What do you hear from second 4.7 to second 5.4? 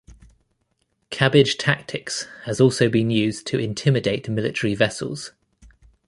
vessels.